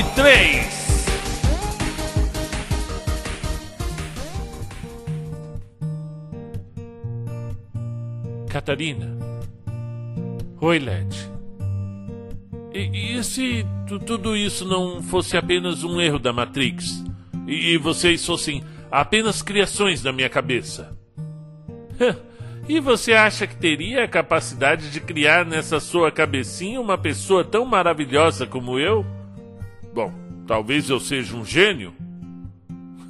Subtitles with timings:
[0.00, 0.80] Rock 3.
[8.48, 9.16] Catarina.
[10.60, 11.30] Oi, Led.
[12.72, 17.04] E, e se tu- tudo isso não fosse apenas um erro da Matrix?
[17.46, 20.96] E, e vocês fossem apenas criações da minha cabeça?
[22.68, 27.64] E você acha que teria a capacidade de criar nessa sua cabecinha uma pessoa tão
[27.64, 29.04] maravilhosa como eu?
[29.92, 30.12] Bom,
[30.46, 31.92] talvez eu seja um gênio.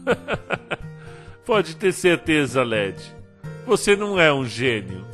[1.44, 2.96] Pode ter certeza, Led.
[3.66, 5.04] Você não é um gênio.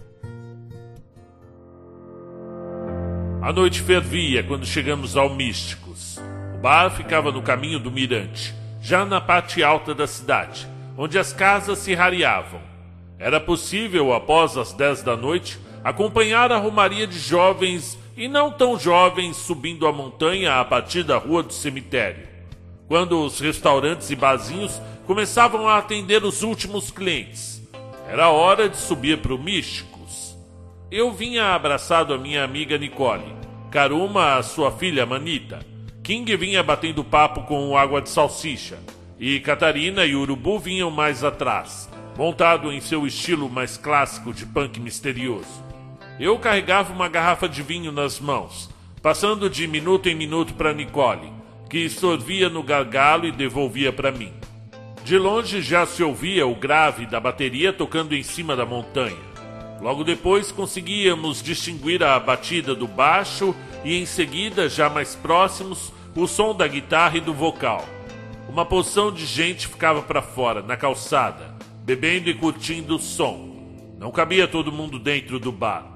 [3.42, 6.18] A noite fervia quando chegamos ao Místicos.
[6.54, 11.32] O bar ficava no caminho do Mirante, já na parte alta da cidade, onde as
[11.32, 12.60] casas se rareavam.
[13.18, 18.78] Era possível, após as 10 da noite, acompanhar a romaria de jovens e não tão
[18.78, 22.26] jovens subindo a montanha a partir da rua do cemitério.
[22.88, 27.62] Quando os restaurantes e barzinhos começavam a atender os últimos clientes.
[28.08, 30.36] Era hora de subir para o Místicos.
[30.90, 33.34] Eu vinha abraçado a minha amiga Nicole,
[33.70, 35.60] Karuma, a sua filha Manita.
[36.02, 38.78] King vinha batendo papo com água de salsicha,
[39.18, 44.78] e Catarina e Urubu vinham mais atrás, montado em seu estilo mais clássico de punk
[44.78, 45.65] misterioso.
[46.18, 48.70] Eu carregava uma garrafa de vinho nas mãos,
[49.02, 51.30] passando de minuto em minuto para Nicole,
[51.68, 54.32] que sorvia no gargalo e devolvia para mim.
[55.04, 59.26] De longe já se ouvia o grave da bateria tocando em cima da montanha.
[59.80, 66.26] Logo depois conseguíamos distinguir a batida do baixo e em seguida, já mais próximos, o
[66.26, 67.84] som da guitarra e do vocal.
[68.48, 73.54] Uma porção de gente ficava para fora, na calçada, bebendo e curtindo o som.
[73.98, 75.95] Não cabia todo mundo dentro do bar.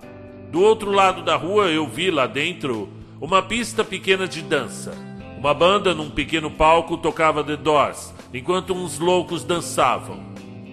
[0.50, 2.88] Do outro lado da rua eu vi lá dentro
[3.20, 4.92] uma pista pequena de dança.
[5.38, 10.20] Uma banda num pequeno palco tocava The Doors, enquanto uns loucos dançavam.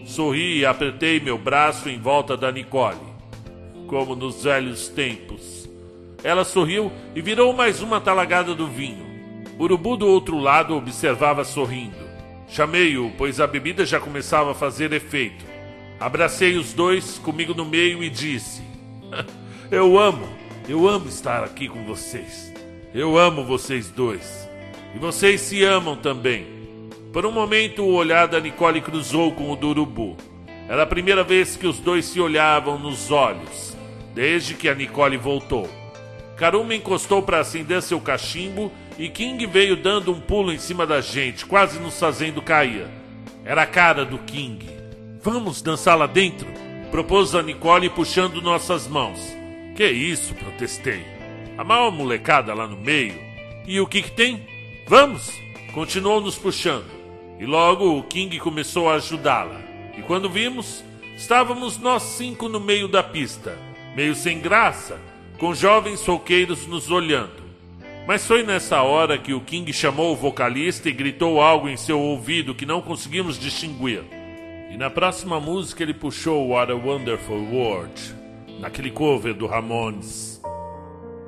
[0.04, 2.98] Sorri e apertei meu braço em volta da Nicole,
[3.86, 5.70] como nos velhos tempos.
[6.24, 9.06] Ela sorriu e virou mais uma talagada do vinho.
[9.60, 12.08] Urubu do outro lado observava sorrindo.
[12.48, 15.46] Chamei-o, pois a bebida já começava a fazer efeito.
[16.00, 18.64] Abracei os dois comigo no meio e disse:
[19.70, 20.30] Eu amo,
[20.70, 22.54] eu amo estar aqui com vocês.
[22.94, 24.50] Eu amo vocês dois.
[24.96, 26.48] E vocês se amam também.
[27.12, 30.16] Por um momento, o olhar da Nicole cruzou com o do Urubu.
[30.70, 33.76] Era a primeira vez que os dois se olhavam nos olhos,
[34.16, 35.70] desde que a Nicole voltou.
[36.38, 41.02] Karuma encostou para acender seu cachimbo e King veio dando um pulo em cima da
[41.02, 42.88] gente, quase nos fazendo cair.
[43.44, 44.66] Era a cara do King.
[45.22, 46.48] Vamos dançar lá dentro?
[46.90, 49.36] Propôs a Nicole puxando nossas mãos.
[49.78, 51.06] Que isso, protestei.
[51.56, 53.14] A maior molecada lá no meio.
[53.68, 54.42] E o que que tem?
[54.88, 55.32] Vamos!
[55.72, 56.90] Continuou nos puxando.
[57.40, 59.62] E logo o King começou a ajudá-la.
[59.96, 60.84] E quando vimos,
[61.16, 63.56] estávamos nós cinco no meio da pista,
[63.96, 65.00] meio sem graça,
[65.38, 67.44] com jovens roqueiros nos olhando.
[68.08, 72.00] Mas foi nessa hora que o King chamou o vocalista e gritou algo em seu
[72.00, 74.04] ouvido que não conseguimos distinguir.
[74.72, 78.18] E na próxima música ele puxou What a Wonderful World,
[78.60, 80.42] naquele cover do Ramones.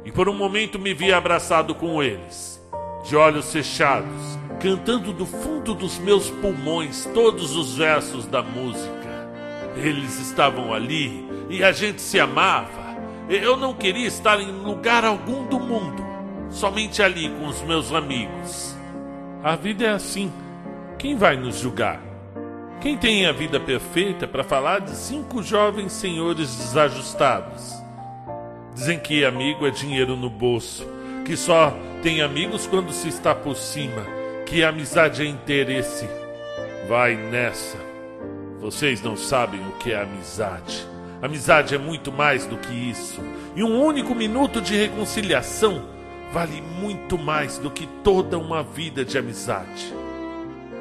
[0.05, 2.61] E por um momento me vi abraçado com eles,
[3.03, 8.89] de olhos fechados, cantando do fundo dos meus pulmões todos os versos da música.
[9.75, 12.89] Eles estavam ali e a gente se amava.
[13.29, 16.03] Eu não queria estar em lugar algum do mundo,
[16.49, 18.75] somente ali com os meus amigos.
[19.43, 20.31] A vida é assim.
[20.97, 22.08] Quem vai nos julgar?
[22.81, 27.73] Quem tem a vida perfeita para falar de cinco jovens senhores desajustados?
[28.73, 30.87] Dizem que amigo é dinheiro no bolso,
[31.25, 34.05] que só tem amigos quando se está por cima,
[34.45, 36.07] que amizade é interesse.
[36.87, 37.77] Vai nessa.
[38.61, 40.87] Vocês não sabem o que é amizade.
[41.21, 43.19] Amizade é muito mais do que isso.
[43.57, 45.83] E um único minuto de reconciliação
[46.31, 49.98] vale muito mais do que toda uma vida de amizade.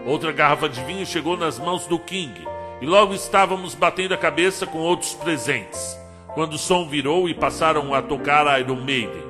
[0.06, 2.47] Outra garrafa de vinho chegou nas mãos do King
[2.81, 5.99] e logo estávamos batendo a cabeça com outros presentes,
[6.35, 9.29] quando o som virou e passaram a tocar Iron Maiden.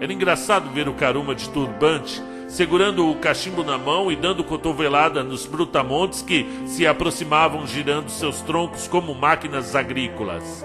[0.00, 2.22] Era engraçado ver o Karuma de turbante
[2.52, 8.42] segurando o cachimbo na mão e dando cotovelada nos brutamontes que se aproximavam girando seus
[8.42, 10.62] troncos como máquinas agrícolas.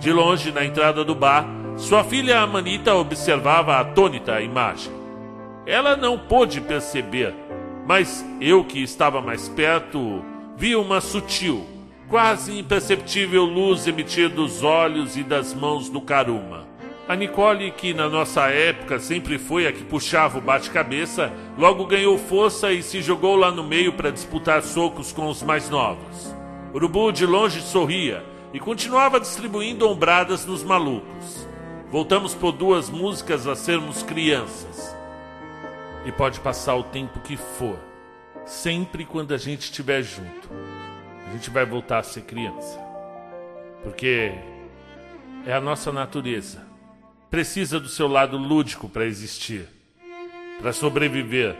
[0.00, 1.46] De longe, na entrada do bar,
[1.76, 4.92] sua filha Amanita observava atônita a imagem.
[5.64, 7.32] Ela não pôde perceber,
[7.88, 10.22] mas eu que estava mais perto
[10.58, 11.64] vi uma sutil,
[12.06, 16.68] quase imperceptível luz emitir dos olhos e das mãos do Karuma.
[17.08, 22.18] A Nicole, que na nossa época sempre foi a que puxava o bate-cabeça, logo ganhou
[22.18, 26.36] força e se jogou lá no meio para disputar socos com os mais novos.
[26.74, 31.48] Urubu de longe sorria e continuava distribuindo ombradas nos malucos.
[31.90, 34.97] Voltamos por duas músicas a sermos crianças.
[36.08, 37.78] E pode passar o tempo que for,
[38.46, 40.48] sempre quando a gente estiver junto,
[41.26, 42.80] a gente vai voltar a ser criança.
[43.82, 44.32] Porque
[45.46, 46.66] é a nossa natureza
[47.28, 49.68] precisa do seu lado lúdico para existir,
[50.58, 51.54] para sobreviver,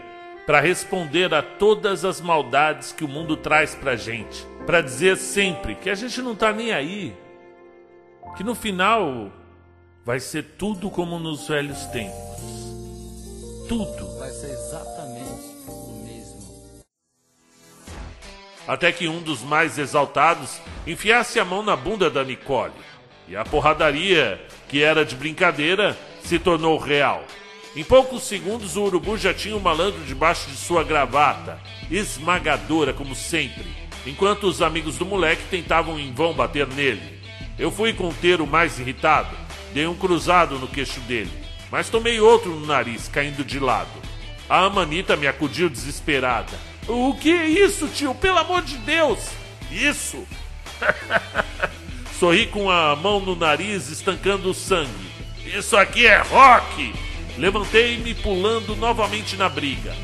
[0.47, 5.75] para responder a todas as maldades que o mundo traz para gente, para dizer sempre
[5.75, 7.15] que a gente não tá nem aí,
[8.35, 9.31] que no final
[10.07, 12.28] vai ser tudo como nos velhos tempos.
[13.69, 14.19] Tudo.
[14.19, 15.31] Vai ser exatamente
[15.69, 16.83] o mesmo.
[18.67, 22.73] Até que um dos mais exaltados enfiasse a mão na bunda da Nicole
[23.29, 27.25] e a porradaria que era de brincadeira, se tornou real.
[27.75, 31.59] Em poucos segundos, o urubu já tinha o um malandro debaixo de sua gravata,
[31.91, 33.67] esmagadora como sempre,
[34.07, 37.19] enquanto os amigos do moleque tentavam em vão bater nele.
[37.59, 39.35] Eu fui conter o mais irritado,
[39.73, 41.31] dei um cruzado no queixo dele,
[41.71, 43.91] mas tomei outro no nariz, caindo de lado.
[44.49, 46.53] A Amanita me acudiu desesperada.
[46.87, 48.15] O que é isso, tio?
[48.15, 49.19] Pelo amor de Deus!
[49.71, 50.27] Isso!
[52.19, 54.89] Sorri com a mão no nariz, estancando o sangue.
[55.45, 56.93] Isso aqui é rock!
[57.37, 59.95] Levantei-me pulando novamente na briga.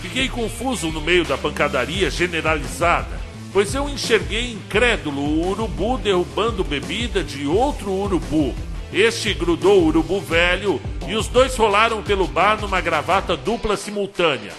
[0.00, 3.20] Fiquei confuso no meio da pancadaria generalizada,
[3.52, 8.54] pois eu enxerguei incrédulo o urubu derrubando bebida de outro urubu.
[8.92, 10.80] Este grudou o urubu velho
[11.10, 14.52] e os dois rolaram pelo bar numa gravata dupla simultânea.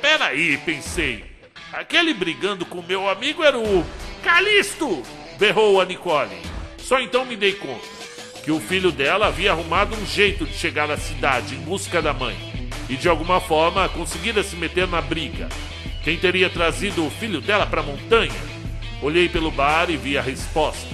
[0.00, 1.24] Peraí, pensei.
[1.72, 3.84] Aquele brigando com meu amigo era o
[4.22, 5.02] Calisto!
[5.36, 6.40] berrou a Nicole.
[6.78, 7.84] Só então me dei conta
[8.44, 12.12] que o filho dela havia arrumado um jeito de chegar à cidade em busca da
[12.12, 12.36] mãe
[12.88, 15.48] e de alguma forma conseguira se meter na briga.
[16.04, 18.40] Quem teria trazido o filho dela para a montanha?
[19.02, 20.86] Olhei pelo bar e vi a resposta.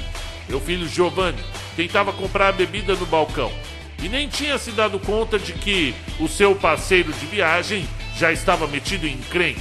[0.48, 1.44] Meu filho Giovanni
[1.76, 3.52] tentava comprar a bebida no balcão
[4.02, 8.66] e nem tinha se dado conta de que o seu parceiro de viagem já estava
[8.66, 9.60] metido em encrenca.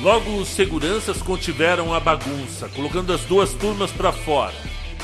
[0.00, 4.54] Logo, os seguranças contiveram a bagunça, colocando as duas turmas para fora.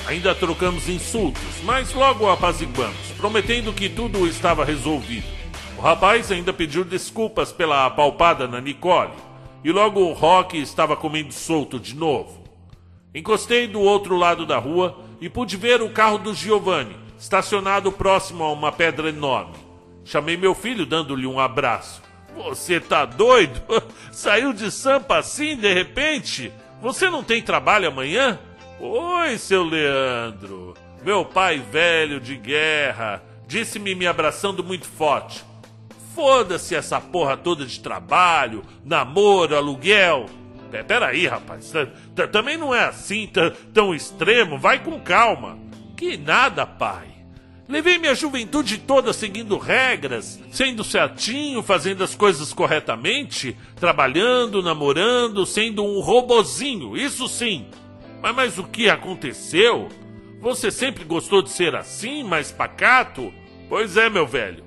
[0.06, 5.26] Ainda trocamos insultos, mas logo apaziguamos, prometendo que tudo estava resolvido.
[5.76, 9.12] O rapaz ainda pediu desculpas pela apalpada na Nicole,
[9.62, 12.42] e logo o Rock estava comendo solto de novo.
[13.14, 18.44] Encostei do outro lado da rua e pude ver o carro do Giovanni, estacionado próximo
[18.44, 19.56] a uma pedra enorme.
[20.04, 22.00] Chamei meu filho, dando-lhe um abraço.
[22.36, 23.60] Você tá doido?
[24.12, 26.52] Saiu de Sampa assim de repente?
[26.80, 28.38] Você não tem trabalho amanhã?
[28.80, 30.74] Oi, seu Leandro.
[31.04, 35.44] Meu pai velho de guerra disse-me me abraçando muito forte.
[36.14, 40.26] Foda-se essa porra toda de trabalho, namoro, aluguel.
[40.87, 41.72] Peraí, rapaz.
[42.30, 43.30] Também não é assim
[43.72, 44.58] tão extremo.
[44.58, 45.58] Vai com calma.
[45.99, 47.09] Que nada, pai.
[47.69, 55.85] Levei minha juventude toda seguindo regras, sendo certinho, fazendo as coisas corretamente, trabalhando, namorando, sendo
[55.85, 57.67] um robozinho, isso sim.
[58.23, 59.88] Mas, mas o que aconteceu?
[60.40, 63.35] Você sempre gostou de ser assim, mais pacato?
[63.69, 64.62] Pois é, meu velho.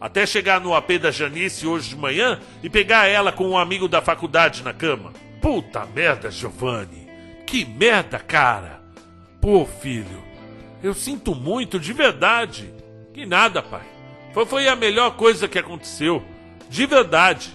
[0.00, 3.88] Até chegar no AP da Janice hoje de manhã e pegar ela com um amigo
[3.88, 5.12] da faculdade na cama.
[5.42, 7.08] Puta merda, Giovanni.
[7.44, 8.80] Que merda, cara.
[9.40, 10.25] Pô, filho.
[10.86, 12.72] Eu sinto muito, de verdade.
[13.12, 13.82] Que nada, pai.
[14.32, 16.22] Foi, foi a melhor coisa que aconteceu.
[16.70, 17.50] De verdade.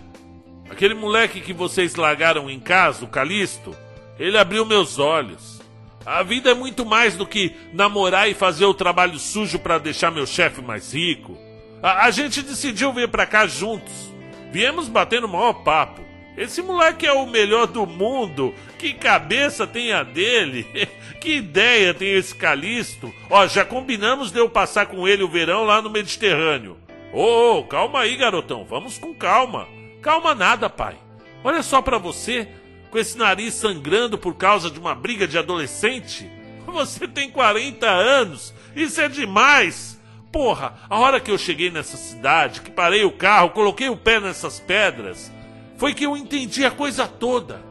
[0.70, 3.74] Aquele moleque que vocês largaram em casa, o Calisto,
[4.20, 5.62] ele abriu meus olhos.
[6.06, 10.12] A vida é muito mais do que namorar e fazer o trabalho sujo para deixar
[10.12, 11.38] meu chefe mais rico.
[11.82, 14.12] A, a, gente decidiu vir para cá juntos.
[14.52, 16.02] Viemos batendo o maior papo.
[16.36, 18.54] Esse moleque é o melhor do mundo.
[18.82, 20.66] Que cabeça tem a dele?
[21.22, 23.14] que ideia tem esse Calisto?
[23.30, 26.80] Ó, já combinamos de eu passar com ele o verão lá no Mediterrâneo.
[27.14, 28.66] Ô, oh, calma aí, garotão.
[28.66, 29.68] Vamos com calma.
[30.02, 30.96] Calma nada, pai.
[31.44, 32.48] Olha só para você,
[32.90, 36.28] com esse nariz sangrando por causa de uma briga de adolescente.
[36.66, 38.52] Você tem 40 anos.
[38.76, 40.02] Isso é demais.
[40.32, 44.20] Porra, a hora que eu cheguei nessa cidade, que parei o carro, coloquei o pé
[44.20, 45.32] nessas pedras,
[45.78, 47.70] foi que eu entendi a coisa toda.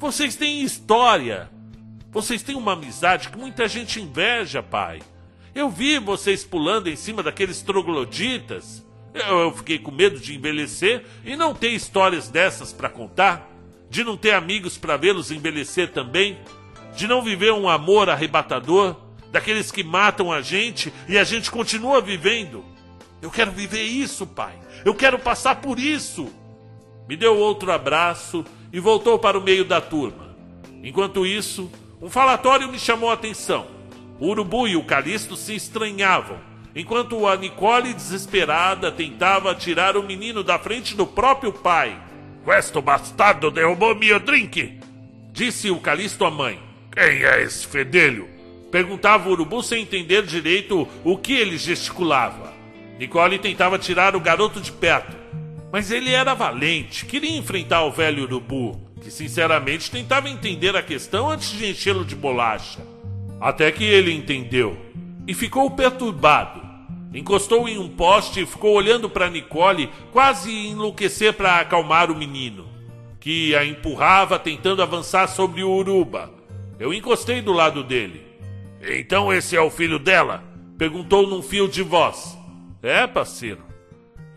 [0.00, 1.50] Vocês têm história.
[2.10, 5.00] Vocês têm uma amizade que muita gente inveja, pai.
[5.54, 8.82] Eu vi vocês pulando em cima daqueles trogloditas.
[9.12, 13.46] Eu, eu fiquei com medo de envelhecer e não ter histórias dessas para contar,
[13.90, 16.38] de não ter amigos para vê-los envelhecer também,
[16.96, 18.96] de não viver um amor arrebatador,
[19.30, 22.64] daqueles que matam a gente e a gente continua vivendo.
[23.20, 24.58] Eu quero viver isso, pai.
[24.82, 26.32] Eu quero passar por isso.
[27.06, 30.36] Me deu outro abraço e voltou para o meio da turma.
[30.82, 33.66] Enquanto isso, um falatório me chamou a atenção.
[34.18, 36.38] O urubu e o Calisto se estranhavam,
[36.74, 42.00] enquanto a Nicole, desesperada, tentava tirar o menino da frente do próprio pai.
[42.44, 44.78] Questo bastardo derrubou meu drink!
[45.32, 46.60] Disse o Calisto à mãe.
[46.92, 48.28] Quem é esse fedelho?
[48.70, 52.52] Perguntava o urubu sem entender direito o que ele gesticulava.
[52.98, 55.16] Nicole tentava tirar o garoto de perto,
[55.72, 61.30] mas ele era valente, queria enfrentar o velho urubu, que sinceramente tentava entender a questão
[61.30, 62.80] antes de enchê-lo de bolacha.
[63.40, 64.76] Até que ele entendeu
[65.26, 66.60] e ficou perturbado.
[67.14, 72.68] Encostou em um poste e ficou olhando para Nicole, quase enlouquecer para acalmar o menino,
[73.18, 76.32] que a empurrava tentando avançar sobre o uruba.
[76.78, 78.22] Eu encostei do lado dele.
[78.82, 80.42] Então esse é o filho dela?
[80.78, 82.38] Perguntou num fio de voz.
[82.82, 83.69] É, parceiro.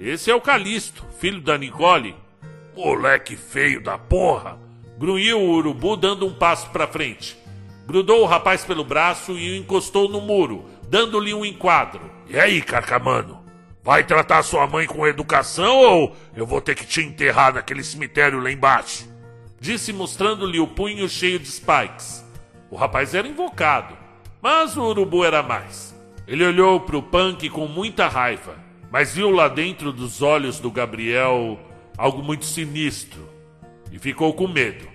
[0.06, 2.14] Esse é o Calisto, filho da Nicole.
[2.76, 4.60] Moleque feio da porra!
[5.00, 7.38] Grunhiu o urubu dando um passo para frente.
[7.88, 12.12] Grudou o rapaz pelo braço e o encostou no muro, dando-lhe um enquadro.
[12.28, 13.46] E aí, carcamano?
[13.82, 18.42] Vai tratar sua mãe com educação ou eu vou ter que te enterrar naquele cemitério
[18.42, 19.10] lá embaixo?
[19.58, 22.26] Disse mostrando-lhe o punho cheio de spikes.
[22.70, 23.98] O rapaz era invocado,
[24.42, 25.96] mas o urubu era mais.
[26.28, 28.63] Ele olhou para o punk com muita raiva,
[28.94, 31.60] mas viu lá dentro dos olhos do Gabriel
[31.98, 33.28] algo muito sinistro
[33.92, 34.88] e ficou com medo.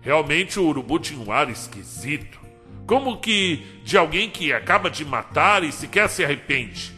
[0.00, 2.38] Realmente o urubu tinha um ar esquisito,
[2.86, 6.92] como que de alguém que acaba de matar e sequer se arrepende.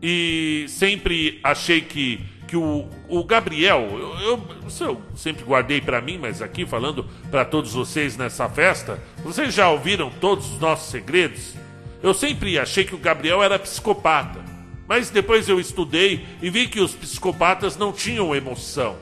[0.00, 4.42] E sempre achei que, que o, o Gabriel, eu, eu,
[4.80, 9.68] eu sempre guardei para mim, mas aqui falando para todos vocês nessa festa, vocês já
[9.68, 11.54] ouviram todos os nossos segredos?
[12.02, 14.45] Eu sempre achei que o Gabriel era psicopata,
[14.88, 18.96] mas depois eu estudei e vi que os psicopatas não tinham emoção.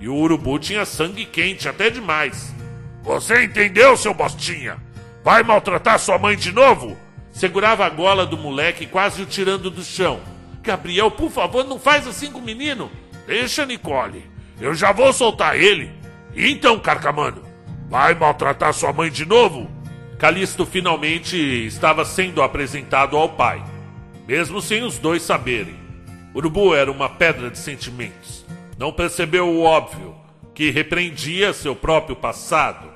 [0.00, 2.54] E o urubu tinha sangue quente, até demais.
[3.02, 4.78] Você entendeu, seu bostinha?
[5.22, 6.96] Vai maltratar sua mãe de novo?
[7.32, 10.20] Segurava a gola do moleque, quase o tirando do chão.
[10.62, 12.90] Gabriel, por favor, não faz assim com o menino.
[13.26, 14.24] Deixa, Nicole.
[14.60, 15.90] Eu já vou soltar ele.
[16.34, 17.42] Então, carcamano,
[17.88, 19.70] vai maltratar sua mãe de novo?
[20.18, 23.62] Calisto finalmente estava sendo apresentado ao pai,
[24.30, 25.74] mesmo sem os dois saberem.
[26.32, 28.46] Urubu era uma pedra de sentimentos.
[28.78, 30.14] Não percebeu o óbvio,
[30.54, 32.88] que repreendia seu próprio passado,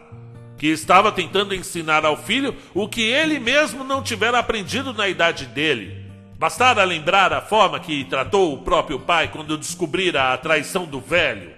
[0.56, 5.46] que estava tentando ensinar ao filho o que ele mesmo não tivera aprendido na idade
[5.46, 6.06] dele.
[6.38, 11.50] Bastara lembrar a forma que tratou o próprio pai quando descobrira a traição do velho.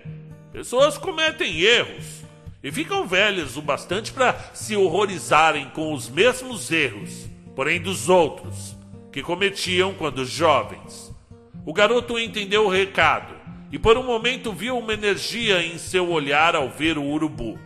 [0.55, 2.25] Pessoas cometem erros
[2.65, 8.76] e ficam velhas o bastante para se horrorizarem com os mesmos erros, porém dos outros,
[9.17, 11.11] que cometiam quando jovens.
[11.65, 13.35] O garoto entendeu o recado
[13.73, 17.59] e por um momento viu uma energia em seu olhar ao ver o urubu.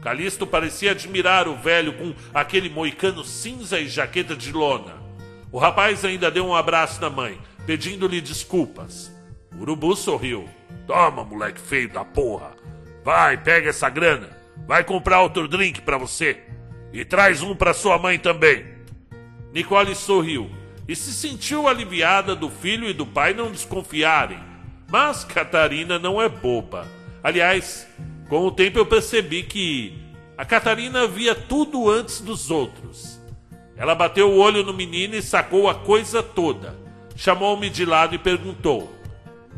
[0.00, 4.94] Calisto parecia admirar o velho com aquele moicano cinza e jaqueta de lona.
[5.52, 9.12] O rapaz ainda deu um abraço na mãe, pedindo-lhe desculpas.
[9.54, 10.48] O urubu sorriu.
[10.86, 12.56] Toma, moleque feio da porra.
[13.04, 14.30] Vai, pega essa grana.
[14.66, 16.42] Vai comprar outro drink para você.
[16.94, 18.64] E traz um para sua mãe também.
[19.52, 24.54] Nicole sorriu e se sentiu aliviada do filho e do pai não desconfiarem
[24.94, 26.86] mas Catarina não é boba.
[27.20, 27.84] Aliás,
[28.28, 29.98] com o tempo eu percebi que
[30.38, 33.20] a Catarina via tudo antes dos outros.
[33.76, 36.76] Ela bateu o olho no menino e sacou a coisa toda.
[37.16, 38.92] Chamou-me de lado e perguntou: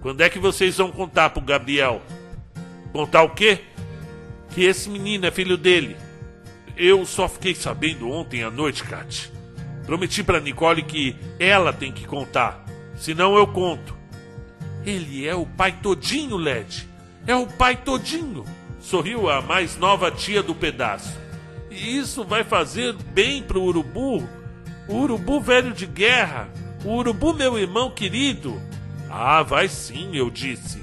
[0.01, 2.01] Quando é que vocês vão contar pro Gabriel?
[2.91, 3.61] Contar o quê?
[4.55, 5.99] Que esse menino é filho dele.
[6.79, 9.31] Eu só fiquei sabendo ontem à noite, Kat.
[9.87, 12.65] Prometi para Nicole que ela tem que contar,
[12.97, 13.97] senão eu conto.
[14.85, 16.89] Ele é o pai todinho, Led.
[17.27, 18.45] É o pai todinho.
[18.81, 21.17] Sorriu a mais nova tia do pedaço.
[21.71, 24.29] E isso vai fazer bem pro urubu?
[24.89, 26.49] O urubu velho de guerra.
[26.85, 28.61] O urubu, meu irmão querido.
[29.11, 30.81] Ah, vai sim, eu disse.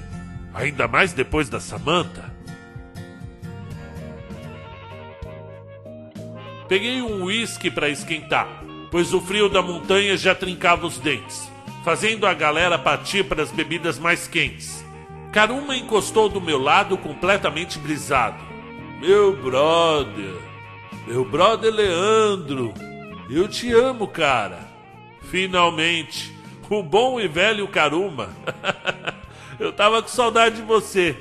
[0.52, 2.32] Ainda mais depois da Samanta.
[6.68, 8.63] Peguei um uísque para esquentar,
[8.94, 11.50] pois o frio da montanha já trincava os dentes
[11.82, 14.84] fazendo a galera partir para as bebidas mais quentes.
[15.32, 18.38] Caruma encostou do meu lado completamente brisado.
[19.00, 20.36] Meu brother,
[21.08, 22.72] meu brother Leandro,
[23.28, 24.60] eu te amo, cara.
[25.22, 26.32] Finalmente,
[26.70, 28.28] o bom e velho Caruma.
[29.58, 31.16] eu tava com saudade de você.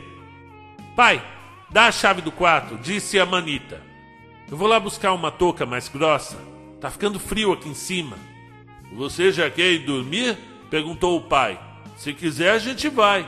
[0.96, 1.26] Pai,
[1.72, 3.82] dá a chave do quarto, disse a Manita.
[4.48, 6.53] Eu vou lá buscar uma touca mais grossa
[6.84, 8.18] Tá ficando frio aqui em cima.
[8.92, 10.38] Você já quer ir dormir?
[10.70, 11.58] perguntou o pai.
[11.96, 13.26] Se quiser, a gente vai.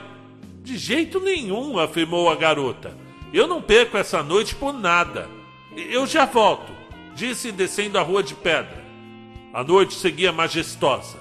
[0.62, 2.94] De jeito nenhum, afirmou a garota.
[3.32, 5.26] Eu não perco essa noite por nada.
[5.74, 6.70] Eu já volto,
[7.14, 8.84] disse descendo a rua de pedra.
[9.54, 11.16] A noite seguia majestosa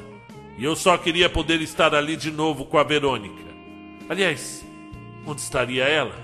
[0.57, 3.45] e eu só queria poder estar ali de novo com a Verônica.
[4.09, 4.61] Aliás,
[5.25, 6.15] onde estaria ela?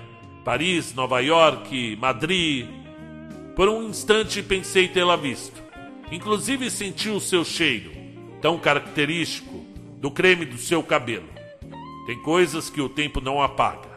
[0.44, 2.66] Paris, Nova York, Madrid?
[3.56, 5.61] Por um instante pensei tê-la visto.
[6.12, 7.90] Inclusive senti o seu cheiro,
[8.42, 9.64] tão característico,
[9.96, 11.28] do creme do seu cabelo.
[12.04, 13.88] Tem coisas que o tempo não apaga.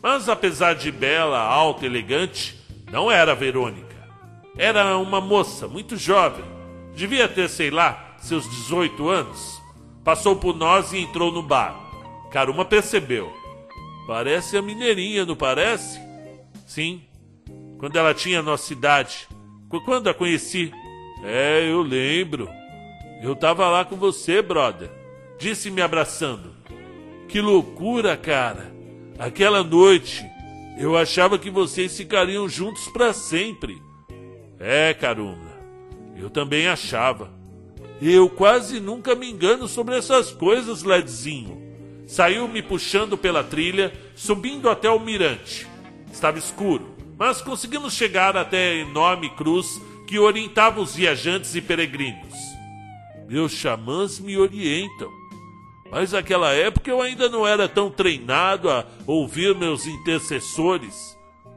[0.00, 2.56] Mas apesar de bela, alta, elegante,
[2.92, 3.96] não era Verônica.
[4.56, 6.44] Era uma moça muito jovem.
[6.94, 9.60] Devia ter, sei lá, seus 18 anos.
[10.04, 11.74] Passou por nós e entrou no bar.
[12.30, 13.32] Caruma percebeu.
[14.06, 16.00] Parece a mineirinha, não parece?
[16.64, 17.02] Sim.
[17.78, 19.26] Quando ela tinha nossa idade.
[19.84, 20.72] Quando a conheci.
[21.22, 22.48] É, eu lembro.
[23.22, 24.90] Eu tava lá com você, brother.
[25.38, 26.54] Disse me abraçando.
[27.28, 28.74] Que loucura, cara.
[29.18, 30.24] Aquela noite,
[30.78, 33.80] eu achava que vocês ficariam juntos para sempre.
[34.58, 35.52] É, Caruna,
[36.16, 37.30] eu também achava.
[38.00, 41.62] Eu quase nunca me engano sobre essas coisas, Ledzinho.
[42.06, 45.66] Saiu me puxando pela trilha, subindo até o mirante.
[46.12, 52.34] Estava escuro, mas conseguimos chegar até a enorme cruz que orientava os viajantes e peregrinos.
[53.28, 55.10] Meus xamãs me orientam.
[55.90, 61.16] Mas naquela época eu ainda não era tão treinado a ouvir meus intercessores.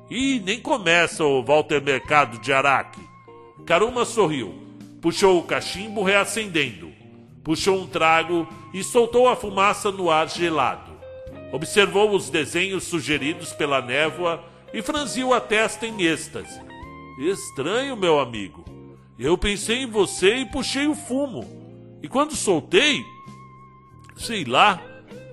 [0.09, 3.01] E nem começa o Walter Mercado de Araque.
[3.65, 4.55] Caruma sorriu,
[4.99, 6.91] puxou o cachimbo reacendendo,
[7.43, 10.91] puxou um trago e soltou a fumaça no ar gelado.
[11.51, 16.68] Observou os desenhos sugeridos pela névoa e franziu a testa em êxtase.
[17.19, 18.65] Estranho, meu amigo.
[19.17, 21.45] Eu pensei em você e puxei o fumo.
[22.01, 23.03] E quando soltei,
[24.19, 24.83] Sei lá,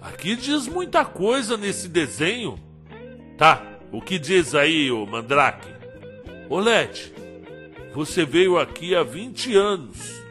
[0.01, 2.57] aqui diz muita coisa nesse desenho.
[3.37, 5.67] Tá, o que diz aí, ô Mandrake?
[6.49, 7.13] Olete,
[7.93, 10.23] você veio aqui há 20 anos,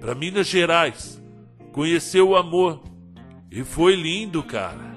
[0.00, 1.22] para Minas Gerais,
[1.70, 2.82] conheceu o amor.
[3.50, 4.96] E foi lindo, cara.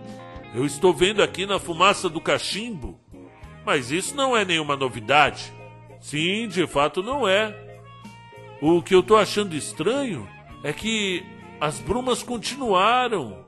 [0.55, 2.97] Eu estou vendo aqui na fumaça do cachimbo.
[3.65, 5.51] Mas isso não é nenhuma novidade.
[6.01, 7.55] Sim, de fato não é.
[8.59, 10.27] O que eu tô achando estranho
[10.63, 11.23] é que
[11.59, 13.45] as brumas continuaram,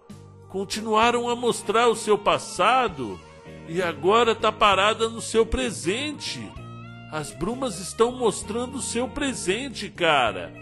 [0.50, 3.20] continuaram a mostrar o seu passado
[3.68, 6.40] e agora está parada no seu presente.
[7.12, 10.54] As brumas estão mostrando o seu presente, cara.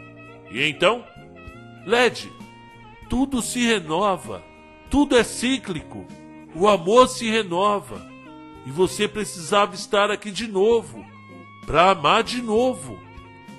[0.49, 1.05] E então?
[1.85, 2.31] Led,
[3.09, 4.43] tudo se renova,
[4.89, 6.05] tudo é cíclico,
[6.55, 8.09] o amor se renova.
[8.65, 11.03] E você precisava estar aqui de novo,
[11.65, 12.99] para amar de novo.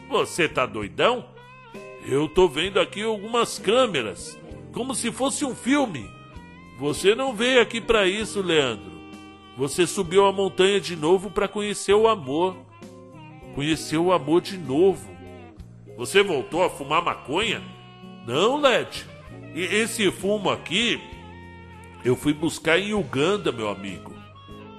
[0.09, 1.25] Você tá doidão?
[2.05, 4.38] Eu tô vendo aqui algumas câmeras,
[4.73, 6.11] como se fosse um filme.
[6.79, 8.93] Você não veio aqui para isso, Leandro.
[9.57, 12.57] Você subiu a montanha de novo para conhecer o amor.
[13.55, 15.11] Conhecer o amor de novo.
[15.97, 17.62] Você voltou a fumar maconha?
[18.27, 19.07] Não, Led.
[19.55, 21.01] E esse fumo aqui
[22.05, 24.12] eu fui buscar em Uganda, meu amigo.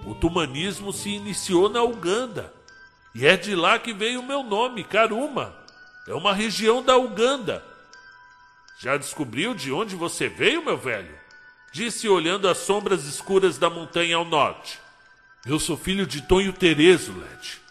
[0.06, 2.53] O tumanismo se iniciou na Uganda.
[3.16, 5.56] E é de lá que veio o meu nome, Karuma.
[6.08, 7.64] É uma região da Uganda.
[8.80, 11.16] Já descobriu de onde você veio, meu velho?
[11.72, 14.80] Disse olhando as sombras escuras da montanha ao norte.
[15.46, 17.62] Eu sou filho de Tonho Terezo, Led.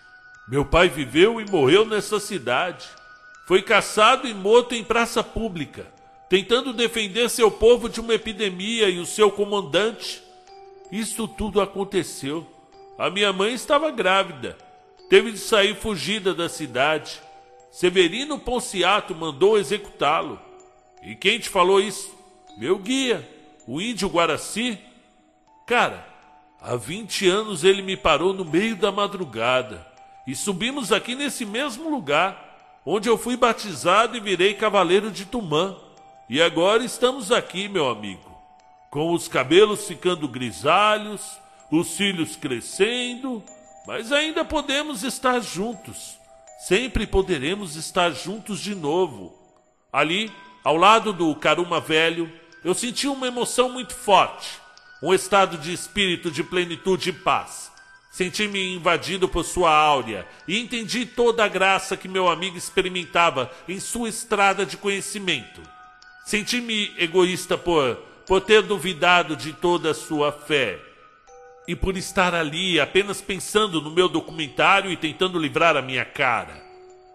[0.49, 2.89] Meu pai viveu e morreu nessa cidade.
[3.47, 5.87] Foi caçado e morto em praça pública,
[6.29, 10.23] tentando defender seu povo de uma epidemia e o seu comandante.
[10.91, 12.47] Isso tudo aconteceu.
[12.99, 14.57] A minha mãe estava grávida.
[15.13, 17.21] Teve de sair fugida da cidade.
[17.71, 20.41] Severino Ponciato mandou executá-lo.
[21.03, 22.11] E quem te falou isso?
[22.57, 23.29] Meu guia,
[23.67, 24.79] o índio Guaraci.
[25.67, 26.03] Cara,
[26.63, 29.87] há 20 anos ele me parou no meio da madrugada
[30.27, 35.77] e subimos aqui nesse mesmo lugar, onde eu fui batizado e virei cavaleiro de Tumã.
[36.27, 38.35] E agora estamos aqui, meu amigo,
[38.89, 41.39] com os cabelos ficando grisalhos,
[41.71, 43.45] os cílios crescendo,
[43.87, 46.23] mas ainda podemos estar juntos
[46.63, 49.37] sempre poderemos estar juntos de novo.
[49.93, 50.31] Ali,
[50.63, 52.31] ao lado do Caruma Velho,
[52.65, 54.61] eu senti uma emoção muito forte,
[55.03, 57.73] um estado de espírito de plenitude e paz.
[58.13, 63.81] Senti-me invadido por sua áurea e entendi toda a graça que meu amigo experimentava em
[63.81, 65.61] sua estrada de conhecimento.
[66.25, 70.92] Senti-me egoísta por, por ter duvidado de toda a sua fé
[71.67, 76.63] e por estar ali apenas pensando no meu documentário e tentando livrar a minha cara.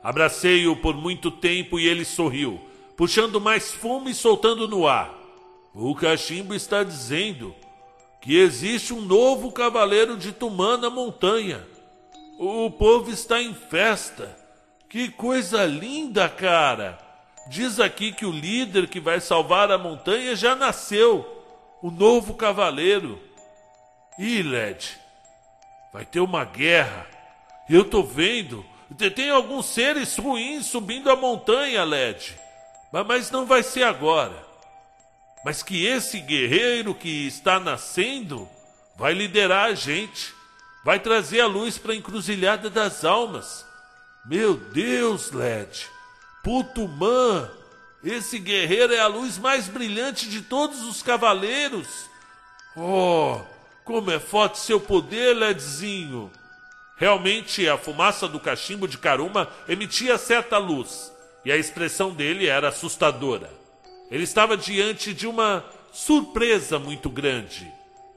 [0.04, 2.62] Abracei-o por muito tempo e ele sorriu,
[2.96, 5.14] puxando mais fumo e soltando no ar.
[5.74, 7.54] O cachimbo está dizendo
[8.22, 11.66] que existe um novo cavaleiro de Tumã na montanha.
[12.40, 14.36] O povo está em festa.
[14.90, 16.98] Que coisa linda, cara!
[17.50, 21.26] Diz aqui que o líder que vai salvar a montanha já nasceu,
[21.82, 23.27] o novo cavaleiro.
[24.18, 24.98] Ih, Led,
[25.94, 27.06] vai ter uma guerra.
[27.70, 28.66] Eu tô vendo.
[29.16, 32.36] Tem alguns seres ruins subindo a montanha, Led.
[32.92, 34.46] Mas não vai ser agora.
[35.46, 38.50] Mas que esse guerreiro que está nascendo
[38.98, 40.34] vai liderar a gente.
[40.84, 43.66] Vai trazer a luz para a encruzilhada das almas.
[44.26, 45.88] Meu Deus, Led.
[46.44, 47.52] Putumã.
[48.04, 52.10] Esse guerreiro é a luz mais brilhante de todos os cavaleiros.
[52.76, 53.42] Oh,
[53.88, 56.30] como é forte seu poder, Ledzinho!
[56.98, 61.10] Realmente, a fumaça do cachimbo de Caruma emitia certa luz,
[61.46, 63.50] e a expressão dele era assustadora.
[64.12, 67.72] Ele estava diante de uma surpresa muito grande,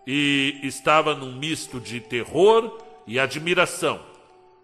[0.05, 4.01] e estava num misto de terror e admiração.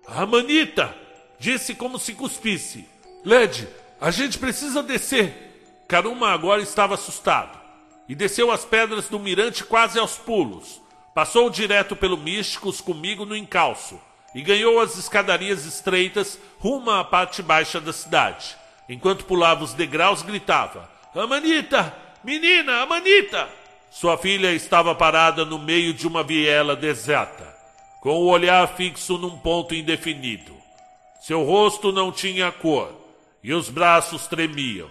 [0.08, 0.92] Amanita!
[1.38, 2.84] Disse como se cuspisse.
[3.24, 3.68] Led,
[4.00, 5.84] a gente precisa descer.
[5.86, 7.56] Caruma agora estava assustado,
[8.08, 10.84] e desceu as pedras do mirante quase aos pulos
[11.16, 13.98] Passou direto pelo Místicos comigo no encalço
[14.34, 18.54] e ganhou as escadarias estreitas rumo à parte baixa da cidade.
[18.86, 21.96] Enquanto pulava os degraus, gritava: Amanita!
[22.22, 23.48] Menina, Amanita!
[23.90, 27.46] Sua filha estava parada no meio de uma viela deserta,
[28.02, 30.54] com o olhar fixo num ponto indefinido.
[31.22, 32.92] Seu rosto não tinha cor
[33.42, 34.90] e os braços tremiam.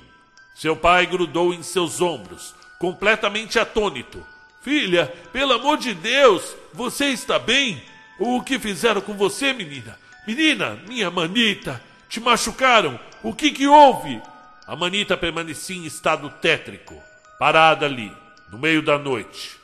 [0.55, 4.25] Seu pai grudou em seus ombros, completamente atônito
[4.65, 7.79] Filha, pelo amor de Deus, você está bem?
[8.17, 9.95] O que fizeram com você, menina?
[10.25, 12.99] Menina, minha manita, te machucaram?
[13.21, 14.19] O que que houve?
[14.65, 16.99] A manita permanecia em estado tétrico,
[17.37, 18.11] parada ali,
[18.51, 19.55] no meio da noite.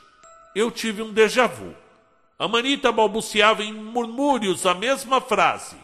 [0.54, 1.74] Eu tive um déjà vu.
[2.38, 5.78] A manita balbuciava em murmúrios a mesma frase.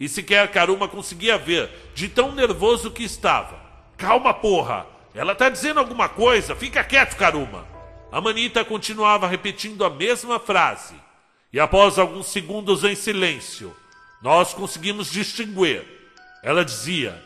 [0.00, 3.60] E sequer Karuma conseguia ver, de tão nervoso que estava.
[3.98, 4.86] Calma, porra!
[5.14, 7.73] Ela tá dizendo alguma coisa, fica quieto, Karuma!
[8.14, 10.94] A manita continuava repetindo a mesma frase.
[11.52, 13.74] E após alguns segundos em silêncio,
[14.22, 15.84] nós conseguimos distinguir.
[16.40, 17.20] Ela dizia: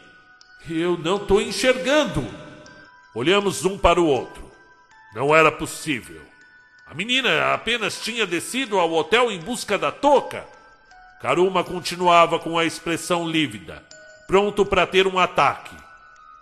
[0.66, 2.26] Eu não estou enxergando.
[3.14, 4.50] Olhamos um para o outro.
[5.14, 6.22] Não era possível.
[6.86, 10.46] A menina apenas tinha descido ao hotel em busca da touca.
[11.20, 13.84] Karuma continuava com a expressão lívida,
[14.26, 15.76] pronto para ter um ataque,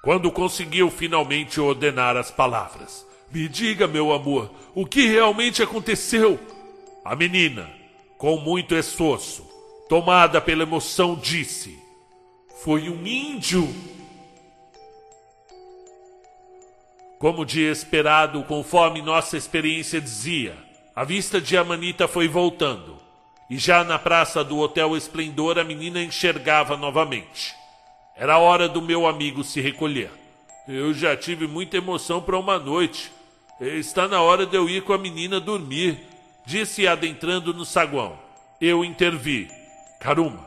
[0.02, 3.04] quando conseguiu finalmente ordenar as palavras.
[3.30, 6.38] Me diga, meu amor, o que realmente aconteceu?
[7.04, 7.70] A menina,
[8.16, 9.46] com muito esforço,
[9.88, 11.78] tomada pela emoção, disse:
[12.62, 13.68] Foi um índio.
[17.18, 20.56] Como de esperado, conforme nossa experiência dizia,
[20.94, 22.98] a vista de Amanita foi voltando,
[23.48, 27.54] e já na praça do Hotel Esplendor a menina enxergava novamente.
[28.16, 30.10] Era hora do meu amigo se recolher.
[30.66, 33.12] Eu já tive muita emoção para uma noite.
[33.58, 35.98] Está na hora de eu ir com a menina dormir,
[36.44, 38.18] disse adentrando no saguão.
[38.60, 39.50] Eu intervi.
[39.98, 40.44] Caruma,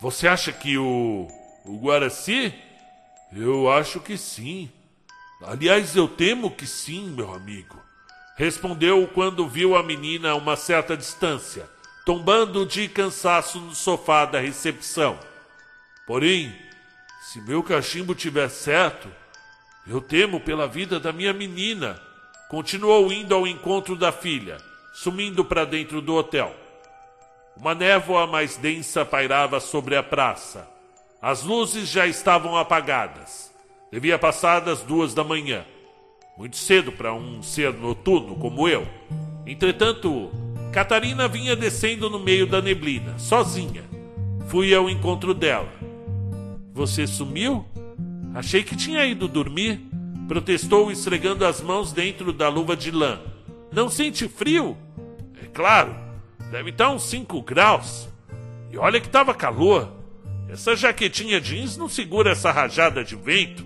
[0.00, 1.28] você acha que o.
[1.64, 2.52] o Guaraci?
[3.32, 4.70] Eu acho que sim.
[5.42, 7.82] Aliás, eu temo que sim, meu amigo.
[8.36, 11.68] Respondeu quando viu a menina a uma certa distância,
[12.04, 15.18] tombando de cansaço no sofá da recepção.
[16.06, 16.54] Porém,
[17.22, 19.10] se meu cachimbo tiver certo,
[19.86, 22.05] eu temo pela vida da minha menina
[22.48, 24.58] Continuou indo ao encontro da filha,
[24.94, 26.54] sumindo para dentro do hotel.
[27.56, 30.68] Uma névoa mais densa pairava sobre a praça.
[31.20, 33.52] As luzes já estavam apagadas.
[33.90, 35.64] Devia passar das duas da manhã.
[36.38, 38.86] Muito cedo para um ser noturno como eu.
[39.44, 40.30] Entretanto,
[40.72, 43.82] Catarina vinha descendo no meio da neblina, sozinha.
[44.46, 45.72] Fui ao encontro dela.
[46.72, 47.64] Você sumiu?
[48.34, 49.80] Achei que tinha ido dormir
[50.26, 53.20] protestou esfregando as mãos dentro da luva de lã.
[53.72, 54.76] Não sente frio?
[55.42, 55.94] É claro,
[56.50, 58.08] deve estar uns 5 graus.
[58.70, 59.92] E olha que estava calor.
[60.48, 63.64] Essa jaquetinha jeans não segura essa rajada de vento.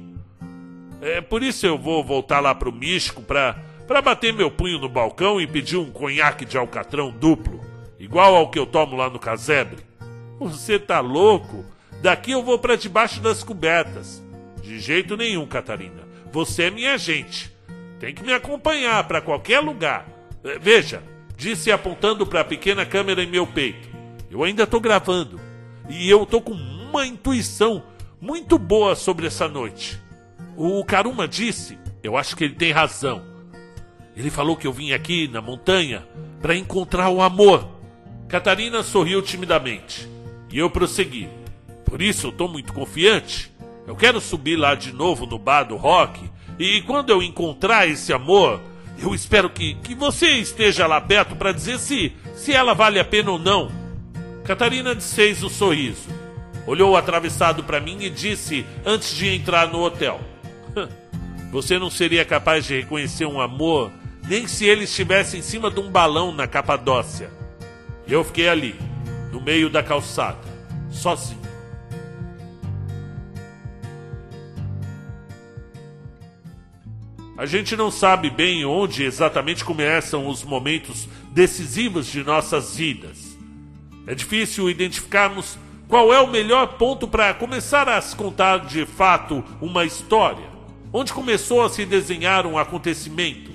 [1.01, 3.55] É por isso eu vou voltar lá pro místico pra,
[3.87, 7.61] pra bater meu punho no balcão e pedir um conhaque de alcatrão duplo,
[7.99, 9.79] igual ao que eu tomo lá no casebre.
[10.39, 11.65] Você tá louco?
[12.03, 14.23] Daqui eu vou para debaixo das cobertas.
[14.63, 16.10] De jeito nenhum, Catarina.
[16.33, 17.51] Você é minha gente.
[17.99, 20.07] Tem que me acompanhar para qualquer lugar.
[20.45, 21.03] É, veja,
[21.37, 23.89] disse apontando para a pequena câmera em meu peito.
[24.31, 25.41] Eu ainda estou gravando.
[25.89, 27.83] E eu estou com uma intuição
[28.21, 30.01] muito boa sobre essa noite.
[30.57, 33.23] O Karuma disse, eu acho que ele tem razão.
[34.17, 36.07] Ele falou que eu vim aqui na montanha
[36.41, 37.67] para encontrar o amor.
[38.29, 40.09] Catarina sorriu timidamente
[40.51, 41.29] e eu prossegui.
[41.85, 43.51] Por isso eu estou muito confiante.
[43.91, 48.13] Eu quero subir lá de novo no bar do rock e quando eu encontrar esse
[48.13, 48.61] amor,
[48.97, 53.05] eu espero que, que você esteja lá perto para dizer se, se ela vale a
[53.05, 53.69] pena ou não.
[54.45, 56.09] Catarina desfez o sorriso,
[56.69, 60.21] olhou atravessado para mim e disse antes de entrar no hotel:
[61.51, 63.91] Você não seria capaz de reconhecer um amor
[64.29, 67.29] nem se ele estivesse em cima de um balão na Capadócia.
[68.07, 68.77] E eu fiquei ali,
[69.33, 70.39] no meio da calçada,
[70.93, 71.40] sozinho.
[77.41, 83.35] A gente não sabe bem onde exatamente começam os momentos decisivos de nossas vidas.
[84.07, 85.57] É difícil identificarmos
[85.89, 90.45] qual é o melhor ponto para começar a se contar de fato uma história,
[90.93, 93.51] onde começou a se desenhar um acontecimento.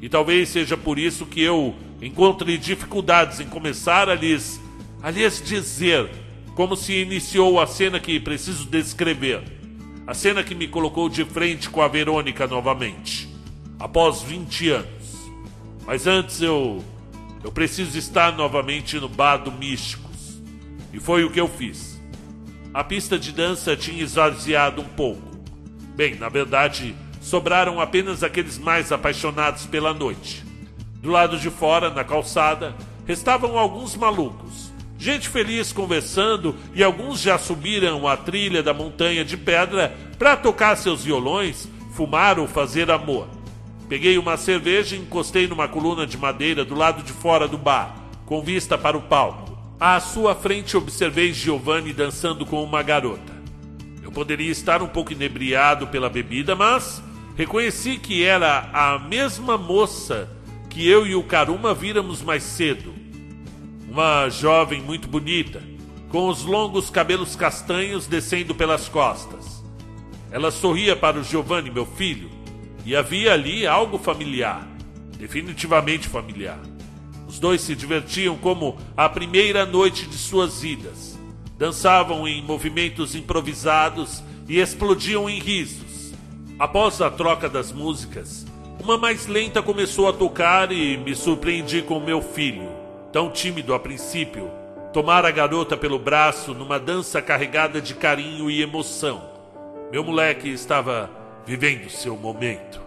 [0.00, 4.58] E talvez seja por isso que eu encontre dificuldades em começar a lhes,
[5.02, 6.08] a lhes dizer
[6.54, 9.56] como se iniciou a cena que preciso descrever.
[10.06, 13.25] A cena que me colocou de frente com a Verônica novamente,
[13.78, 15.30] após 20 anos.
[15.86, 16.84] Mas antes eu.
[17.44, 20.42] Eu preciso estar novamente no bar do Místicos.
[20.92, 22.00] E foi o que eu fiz.
[22.74, 25.36] A pista de dança tinha esvaziado um pouco.
[25.94, 30.44] Bem, na verdade, sobraram apenas aqueles mais apaixonados pela noite.
[31.00, 32.74] Do lado de fora, na calçada,
[33.06, 34.66] restavam alguns malucos
[34.98, 40.74] Gente feliz conversando e alguns já subiram a trilha da montanha de pedra para tocar
[40.76, 43.28] seus violões, fumar ou fazer amor.
[43.88, 47.96] Peguei uma cerveja e encostei numa coluna de madeira do lado de fora do bar,
[48.24, 49.56] com vista para o palco.
[49.78, 53.34] À sua frente observei Giovanni dançando com uma garota.
[54.02, 57.02] Eu poderia estar um pouco inebriado pela bebida, mas
[57.36, 60.28] reconheci que era a mesma moça
[60.68, 63.06] que eu e o Karuma víramos mais cedo
[63.96, 65.62] uma jovem muito bonita,
[66.10, 69.64] com os longos cabelos castanhos descendo pelas costas.
[70.30, 72.28] Ela sorria para o Giovanni, meu filho,
[72.86, 74.66] e havia ali algo familiar,
[75.18, 76.58] definitivamente familiar.
[77.28, 81.18] Os dois se divertiam como a primeira noite de suas vidas.
[81.58, 86.14] Dançavam em movimentos improvisados e explodiam em risos.
[86.58, 88.46] Após a troca das músicas,
[88.82, 93.78] uma mais lenta começou a tocar e me surpreendi com meu filho tão tímido a
[93.80, 94.50] princípio,
[94.92, 99.22] tomar a garota pelo braço numa dança carregada de carinho e emoção.
[99.90, 101.08] Meu moleque estava
[101.46, 102.80] vivendo seu momento.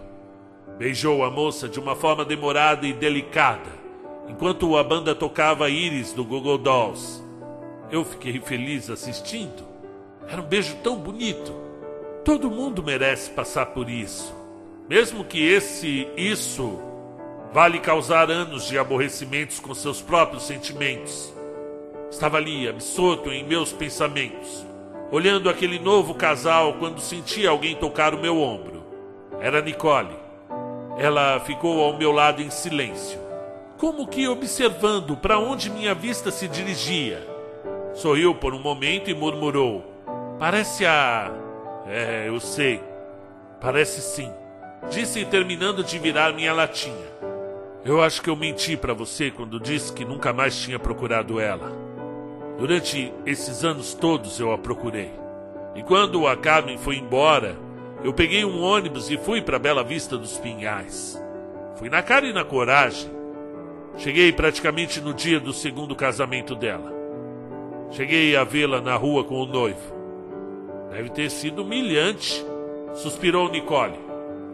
[0.78, 3.70] Beijou a moça de uma forma demorada e delicada,
[4.28, 7.20] enquanto a banda tocava Iris do Google Dolls.
[7.90, 9.66] Eu fiquei feliz assistindo.
[10.28, 11.52] Era um beijo tão bonito.
[12.24, 14.32] Todo mundo merece passar por isso.
[14.88, 16.78] Mesmo que esse isso
[17.52, 21.34] Vale causar anos de aborrecimentos com seus próprios sentimentos.
[22.08, 24.64] Estava ali, absorto em meus pensamentos,
[25.10, 28.84] olhando aquele novo casal quando senti alguém tocar o meu ombro.
[29.40, 30.14] Era Nicole.
[30.98, 33.18] Ela ficou ao meu lado em silêncio,
[33.78, 37.26] como que observando para onde minha vista se dirigia.
[37.94, 39.84] Sorriu por um momento e murmurou:
[40.38, 41.30] Parece a.
[41.86, 42.82] É, eu sei.
[43.60, 44.30] Parece sim.
[44.90, 47.10] Disse terminando de virar minha latinha.
[47.84, 51.89] Eu acho que eu menti para você quando disse que nunca mais tinha procurado ela.
[52.60, 55.10] Durante esses anos todos eu a procurei.
[55.74, 57.56] E quando a Carmen foi embora,
[58.04, 61.18] eu peguei um ônibus e fui para Bela Vista dos Pinhais.
[61.76, 63.10] Fui na cara e na coragem.
[63.96, 66.92] Cheguei praticamente no dia do segundo casamento dela.
[67.92, 69.94] Cheguei a vê-la na rua com o noivo.
[70.90, 72.44] Deve ter sido humilhante,
[72.92, 73.98] suspirou Nicole.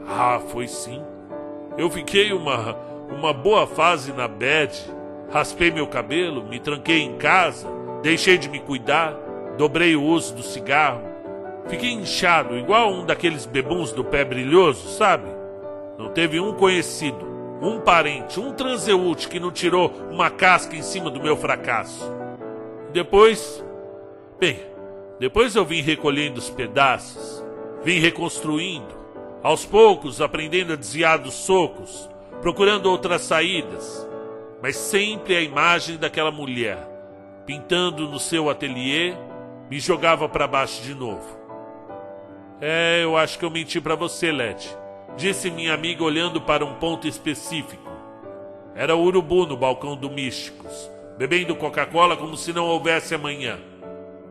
[0.07, 1.03] Ah, foi sim.
[1.77, 2.77] Eu fiquei uma
[3.11, 4.81] uma boa fase na bed,
[5.33, 7.67] raspei meu cabelo, me tranquei em casa,
[8.07, 9.17] deixei de me cuidar,
[9.59, 11.03] dobrei o uso do cigarro,
[11.67, 15.27] fiquei inchado, igual um daqueles bebuns do pé brilhoso, sabe?
[15.99, 17.27] Não teve um conhecido,
[17.61, 22.09] um parente, um transeúte que não tirou uma casca em cima do meu fracasso.
[22.93, 23.65] Depois,
[24.39, 24.61] bem,
[25.19, 27.45] depois eu vim recolhendo os pedaços,
[27.83, 28.95] vim reconstruindo,
[29.43, 32.09] aos poucos aprendendo a desviar dos socos,
[32.41, 34.09] procurando outras saídas,
[34.63, 36.96] mas sempre a imagem daquela mulher,
[37.47, 39.15] pintando no seu ateliê,
[39.71, 41.37] me jogava para baixo de novo.
[42.61, 44.69] É, eu acho que eu menti para você, Led,
[45.17, 47.91] disse minha amiga olhando para um ponto específico.
[48.75, 53.59] Era o urubu no balcão do Místicos, bebendo Coca-Cola como se não houvesse amanhã.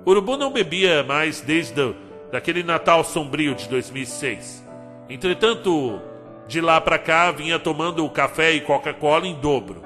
[0.05, 1.95] O Urubu não bebia mais desde o,
[2.31, 4.63] daquele Natal sombrio de 2006.
[5.09, 5.99] Entretanto,
[6.47, 9.81] de lá pra cá vinha tomando café e Coca-Cola em dobro.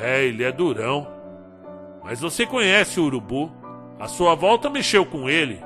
[0.00, 1.13] É, ele é durão.
[2.04, 3.50] Mas você conhece o Urubu.
[3.98, 5.58] A sua volta mexeu com ele.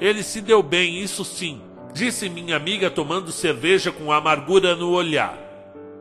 [0.00, 1.60] ele se deu bem, isso sim,
[1.92, 5.36] disse minha amiga tomando cerveja com amargura no olhar.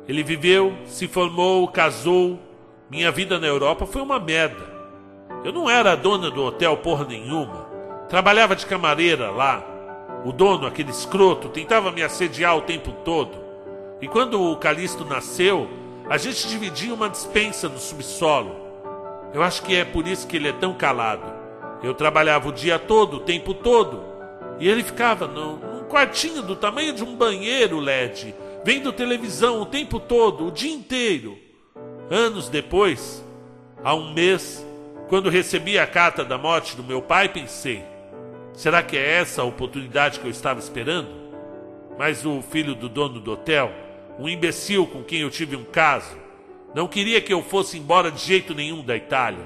[0.08, 2.40] Ele viveu, se formou, casou.
[2.90, 4.70] Minha vida na Europa foi uma merda.
[5.44, 7.68] Eu não era dona do hotel porra nenhuma.
[8.10, 9.66] Trabalhava de camareira lá.
[10.26, 13.32] O dono, aquele escroto, tentava me assediar o tempo todo.
[14.02, 15.68] E quando o Calixto nasceu,
[16.10, 18.71] a gente dividia uma dispensa no subsolo.
[19.34, 21.34] Eu acho que é por isso que ele é tão calado.
[21.84, 24.04] Eu trabalhava o dia todo, o tempo todo.
[24.60, 29.66] E ele ficava no, num quartinho do tamanho de um banheiro LED, vendo televisão o
[29.66, 31.38] tempo todo, o dia inteiro.
[32.10, 33.24] Anos depois,
[33.84, 34.66] há um mês,
[35.08, 37.84] quando recebi a carta da morte do meu pai, pensei:
[38.54, 41.10] será que é essa a oportunidade que eu estava esperando?
[41.98, 43.72] Mas o filho do dono do hotel,
[44.20, 46.21] um imbecil com quem eu tive um caso,
[46.74, 49.46] não queria que eu fosse embora de jeito nenhum da Itália.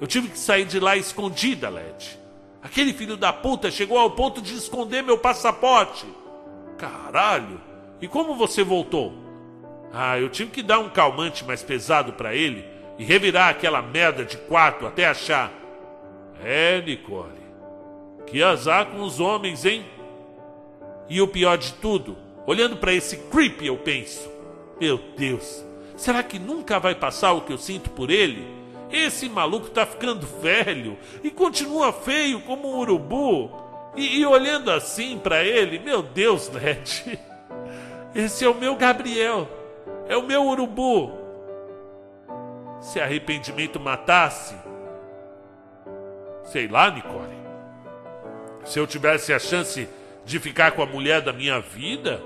[0.00, 2.18] Eu tive que sair de lá escondida, Led.
[2.62, 6.06] Aquele filho da puta chegou ao ponto de esconder meu passaporte.
[6.78, 7.60] Caralho!
[8.00, 9.14] E como você voltou?
[9.92, 12.64] Ah, eu tive que dar um calmante mais pesado para ele
[12.98, 15.52] e revirar aquela merda de quarto até achar.
[16.42, 17.44] É, Nicole.
[18.26, 19.84] Que azar com os homens, hein?
[21.08, 24.28] E o pior de tudo, olhando para esse creep, eu penso:
[24.80, 25.64] Meu Deus,
[25.96, 28.46] será que nunca vai passar o que eu sinto por ele?
[28.90, 33.50] Esse maluco tá ficando velho e continua feio como um urubu.
[33.96, 37.18] E, e olhando assim para ele, meu Deus, Led,
[38.14, 39.48] esse é o meu Gabriel,
[40.08, 41.24] é o meu urubu
[42.84, 44.54] se arrependimento matasse?
[46.44, 47.34] Sei lá, Nicole.
[48.64, 49.88] Se eu tivesse a chance
[50.24, 52.22] de ficar com a mulher da minha vida,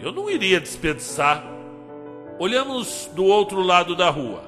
[0.00, 1.44] eu não iria desperdiçar.
[2.40, 4.42] Olhamos do outro lado da rua.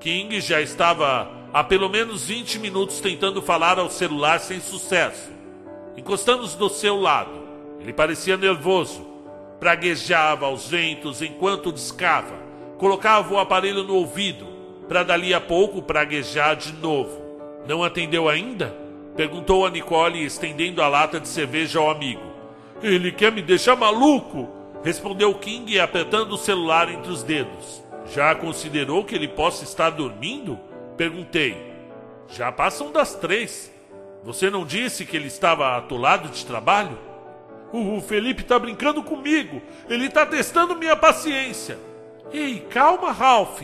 [0.00, 5.30] King já estava há pelo menos 20 minutos tentando falar ao celular sem sucesso.
[5.94, 7.46] Encostamos do seu lado.
[7.78, 9.06] Ele parecia nervoso.
[9.60, 12.34] Praguejava aos ventos enquanto descava.
[12.78, 14.46] Colocava o aparelho no ouvido
[14.88, 17.20] para dali a pouco praguejar de novo.
[17.68, 18.74] Não atendeu ainda?
[19.14, 22.22] Perguntou a Nicole, estendendo a lata de cerveja ao amigo.
[22.82, 24.63] Ele quer me deixar maluco?
[24.84, 27.82] Respondeu King, apertando o celular entre os dedos.
[28.12, 30.60] Já considerou que ele possa estar dormindo?
[30.94, 31.56] Perguntei.
[32.28, 33.72] Já passam das três.
[34.22, 36.98] Você não disse que ele estava atolado de trabalho?
[37.72, 39.62] O Felipe está brincando comigo.
[39.88, 41.78] Ele está testando minha paciência.
[42.30, 43.62] Ei, calma, Ralph.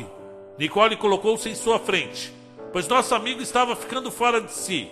[0.56, 2.32] Nicole colocou-se em sua frente,
[2.72, 4.90] pois nosso amigo estava ficando fora de si.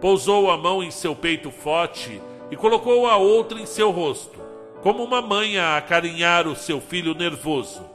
[0.00, 4.40] Pousou a mão em seu peito forte e colocou a outra em seu rosto,
[4.82, 7.88] como uma mãe a acarinhar o seu filho nervoso.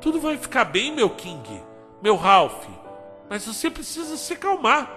[0.00, 1.60] Tudo vai ficar bem, meu King,
[2.00, 2.66] meu Ralph,
[3.28, 4.90] mas você precisa se calmar.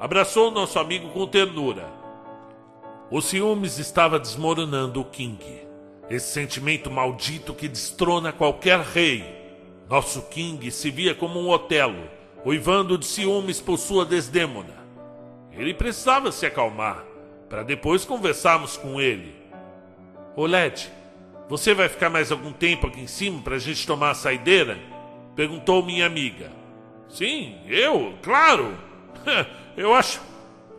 [0.00, 1.86] Abraçou nosso amigo com ternura.
[3.10, 5.66] O ciúmes estava desmoronando o King.
[6.08, 9.36] Esse sentimento maldito que destrona qualquer rei
[9.88, 12.08] nosso King se via como um Otelo,
[12.44, 14.74] uivando de ciúmes por sua desdêmona.
[15.52, 17.04] Ele precisava se acalmar,
[17.48, 19.45] para depois conversarmos com ele.
[20.36, 20.92] Ô Led,
[21.48, 24.78] você vai ficar mais algum tempo aqui em cima para a gente tomar a saideira?
[25.34, 26.52] Perguntou minha amiga.
[27.08, 28.76] Sim, eu, claro.
[29.76, 30.22] Eu acho,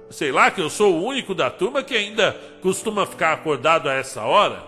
[0.09, 3.93] sei lá, que eu sou o único da turma que ainda costuma ficar acordado a
[3.93, 4.63] essa hora.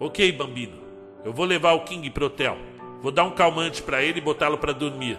[0.00, 0.78] Ok, Bambino,
[1.22, 2.56] eu vou levar o King pro hotel.
[3.02, 5.18] Vou dar um calmante para ele e botá-lo para dormir.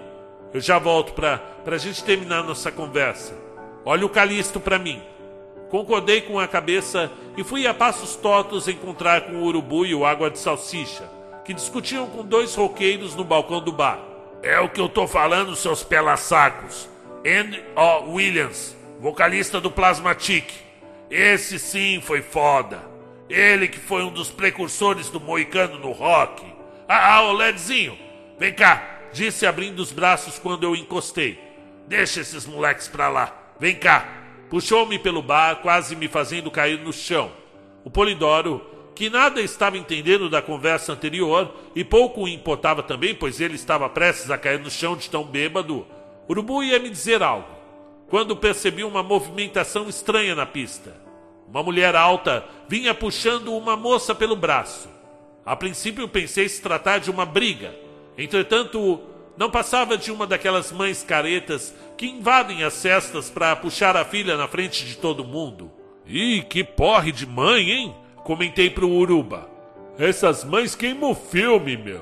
[0.52, 3.38] Eu já volto para a gente terminar nossa conversa.
[3.86, 5.00] Olha o Calisto para mim.
[5.74, 10.06] Concordei com a cabeça e fui a passos tortos encontrar com o Urubu e o
[10.06, 11.10] Água de Salsicha,
[11.44, 14.00] que discutiam com dois roqueiros no balcão do bar.
[14.44, 16.88] É o que eu tô falando, seus pela-sacos.
[17.26, 18.12] Andy O.
[18.12, 20.54] Williams, vocalista do Plasmatic.
[21.10, 22.80] Esse sim foi foda.
[23.28, 26.46] Ele que foi um dos precursores do moicano no rock.
[26.88, 27.98] Ah, ah, ô Ledzinho,
[28.38, 31.40] vem cá, disse abrindo os braços quando eu encostei.
[31.88, 34.23] Deixa esses moleques pra lá, vem cá.
[34.54, 37.32] Puxou-me pelo bar, quase me fazendo cair no chão.
[37.84, 43.42] O Polidoro, que nada estava entendendo da conversa anterior e pouco o importava também, pois
[43.42, 45.88] ele estava prestes a cair no chão de tão bêbado,
[46.30, 47.48] Urubu ia me dizer algo,
[48.08, 50.96] quando percebi uma movimentação estranha na pista.
[51.48, 54.88] Uma mulher alta vinha puxando uma moça pelo braço.
[55.44, 57.74] A princípio pensei se tratar de uma briga.
[58.16, 59.02] Entretanto,
[59.36, 61.74] Não passava de uma daquelas mães caretas
[62.04, 65.72] que invadem as festas para puxar a filha na frente de todo mundo.
[66.06, 67.96] Ih, que porre de mãe, hein?
[68.26, 69.50] Comentei pro Uruba.
[69.98, 72.02] Essas mães queimam o filme, meu.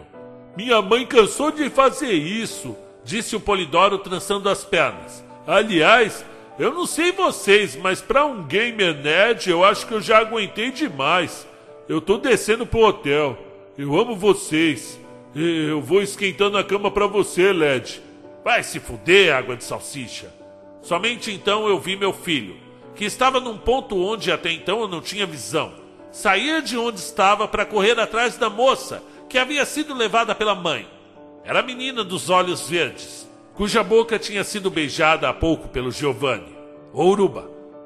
[0.58, 5.24] Minha mãe cansou de fazer isso, disse o Polidoro trançando as pernas.
[5.46, 6.26] Aliás,
[6.58, 10.72] eu não sei vocês, mas para um gamer nerd eu acho que eu já aguentei
[10.72, 11.48] demais.
[11.88, 13.38] Eu tô descendo pro hotel.
[13.78, 15.00] Eu amo vocês.
[15.36, 18.02] Eu vou esquentando a cama para você, Led.
[18.44, 20.32] Vai se fuder, água de salsicha.
[20.82, 22.58] Somente então eu vi meu filho,
[22.96, 25.74] que estava num ponto onde até então eu não tinha visão.
[26.12, 30.88] Sair de onde estava para correr atrás da moça que havia sido levada pela mãe.
[31.44, 36.56] Era a menina dos olhos verdes, cuja boca tinha sido beijada há pouco pelo Giovanni.
[36.94, 37.16] Ô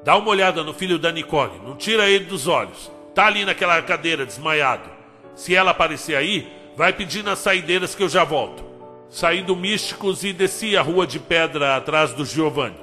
[0.02, 2.90] dá uma olhada no filho da Nicole, não tira ele dos olhos.
[3.14, 4.90] Tá ali naquela cadeira desmaiado.
[5.34, 8.75] Se ela aparecer aí, vai pedir nas saideiras que eu já volto.
[9.16, 12.76] Saí do Místicos e desci a rua de pedra atrás do Giovanni.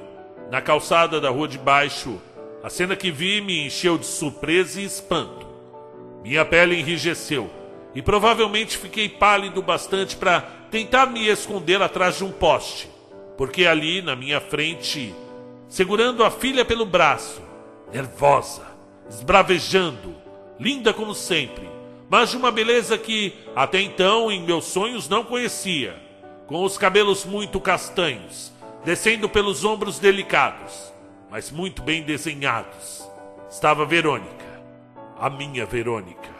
[0.50, 2.20] Na calçada da rua de baixo,
[2.60, 5.46] a cena que vi me encheu de surpresa e espanto.
[6.24, 7.48] Minha pele enrijeceu
[7.94, 10.40] e provavelmente fiquei pálido bastante para
[10.72, 12.90] tentar me esconder atrás de um poste,
[13.36, 15.14] porque ali na minha frente,
[15.68, 17.40] segurando a filha pelo braço,
[17.92, 18.66] nervosa,
[19.08, 20.16] esbravejando,
[20.58, 21.70] linda como sempre,
[22.10, 26.02] mas de uma beleza que até então em meus sonhos não conhecia,
[26.46, 28.52] com os cabelos muito castanhos,
[28.84, 30.92] descendo pelos ombros delicados,
[31.30, 33.08] mas muito bem desenhados.
[33.50, 34.62] Estava Verônica,
[35.18, 36.33] a minha Verônica.